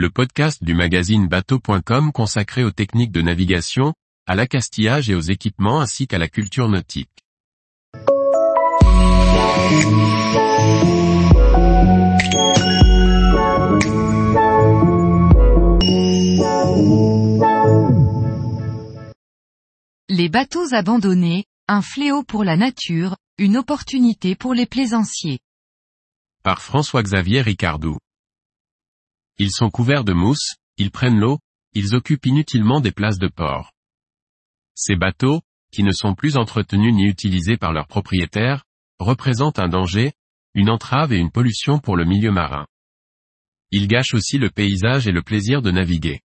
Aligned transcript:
le 0.00 0.08
podcast 0.08 0.64
du 0.64 0.72
magazine 0.72 1.28
bateau.com 1.28 2.10
consacré 2.10 2.64
aux 2.64 2.70
techniques 2.70 3.12
de 3.12 3.20
navigation, 3.20 3.92
à 4.26 4.34
l'accastillage 4.34 5.10
et 5.10 5.14
aux 5.14 5.20
équipements 5.20 5.78
ainsi 5.78 6.06
qu'à 6.06 6.16
la 6.16 6.26
culture 6.26 6.70
nautique. 6.70 7.10
Les 20.08 20.30
bateaux 20.30 20.72
abandonnés, 20.72 21.44
un 21.68 21.82
fléau 21.82 22.22
pour 22.22 22.42
la 22.42 22.56
nature, 22.56 23.16
une 23.36 23.58
opportunité 23.58 24.34
pour 24.34 24.54
les 24.54 24.64
plaisanciers. 24.64 25.40
Par 26.42 26.62
François-Xavier 26.62 27.42
Ricardou. 27.42 27.98
Ils 29.42 29.52
sont 29.52 29.70
couverts 29.70 30.04
de 30.04 30.12
mousse, 30.12 30.56
ils 30.76 30.90
prennent 30.90 31.18
l'eau, 31.18 31.38
ils 31.72 31.94
occupent 31.94 32.26
inutilement 32.26 32.78
des 32.78 32.92
places 32.92 33.18
de 33.18 33.28
port. 33.28 33.72
Ces 34.74 34.96
bateaux, 34.96 35.40
qui 35.72 35.82
ne 35.82 35.92
sont 35.92 36.14
plus 36.14 36.36
entretenus 36.36 36.92
ni 36.92 37.06
utilisés 37.06 37.56
par 37.56 37.72
leurs 37.72 37.86
propriétaires, 37.86 38.64
représentent 38.98 39.58
un 39.58 39.68
danger, 39.68 40.12
une 40.52 40.68
entrave 40.68 41.14
et 41.14 41.16
une 41.16 41.30
pollution 41.30 41.78
pour 41.78 41.96
le 41.96 42.04
milieu 42.04 42.30
marin. 42.30 42.66
Ils 43.70 43.88
gâchent 43.88 44.12
aussi 44.12 44.36
le 44.36 44.50
paysage 44.50 45.06
et 45.08 45.10
le 45.10 45.22
plaisir 45.22 45.62
de 45.62 45.70
naviguer. 45.70 46.20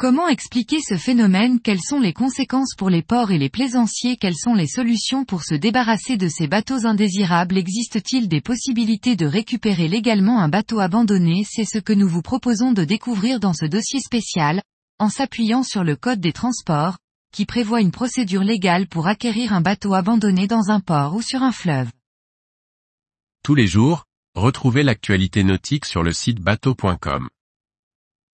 Comment 0.00 0.28
expliquer 0.28 0.78
ce 0.80 0.96
phénomène? 0.96 1.60
Quelles 1.60 1.82
sont 1.82 2.00
les 2.00 2.14
conséquences 2.14 2.74
pour 2.74 2.88
les 2.88 3.02
ports 3.02 3.32
et 3.32 3.38
les 3.38 3.50
plaisanciers? 3.50 4.16
Quelles 4.16 4.34
sont 4.34 4.54
les 4.54 4.66
solutions 4.66 5.26
pour 5.26 5.42
se 5.42 5.54
débarrasser 5.54 6.16
de 6.16 6.26
ces 6.26 6.46
bateaux 6.46 6.86
indésirables? 6.86 7.58
Existe-t-il 7.58 8.26
des 8.26 8.40
possibilités 8.40 9.14
de 9.14 9.26
récupérer 9.26 9.88
légalement 9.88 10.40
un 10.40 10.48
bateau 10.48 10.80
abandonné? 10.80 11.44
C'est 11.46 11.66
ce 11.66 11.76
que 11.76 11.92
nous 11.92 12.08
vous 12.08 12.22
proposons 12.22 12.72
de 12.72 12.82
découvrir 12.82 13.40
dans 13.40 13.52
ce 13.52 13.66
dossier 13.66 14.00
spécial, 14.00 14.62
en 14.98 15.10
s'appuyant 15.10 15.62
sur 15.62 15.84
le 15.84 15.96
Code 15.96 16.20
des 16.20 16.32
transports, 16.32 16.96
qui 17.30 17.44
prévoit 17.44 17.82
une 17.82 17.90
procédure 17.90 18.42
légale 18.42 18.86
pour 18.86 19.06
acquérir 19.06 19.52
un 19.52 19.60
bateau 19.60 19.92
abandonné 19.92 20.46
dans 20.46 20.70
un 20.70 20.80
port 20.80 21.14
ou 21.14 21.20
sur 21.20 21.42
un 21.42 21.52
fleuve. 21.52 21.90
Tous 23.44 23.54
les 23.54 23.66
jours, 23.66 24.06
retrouvez 24.34 24.82
l'actualité 24.82 25.44
nautique 25.44 25.84
sur 25.84 26.02
le 26.02 26.12
site 26.12 26.40
bateau.com. 26.40 27.28